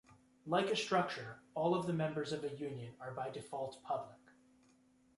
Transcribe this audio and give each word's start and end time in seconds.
Like 0.47 0.71
a 0.71 0.75
structure, 0.75 1.41
all 1.53 1.75
of 1.75 1.85
the 1.85 1.93
members 1.93 2.33
of 2.33 2.43
a 2.43 2.49
union 2.51 2.95
are 2.99 3.11
by 3.11 3.29
default 3.29 3.83
public. 3.83 4.17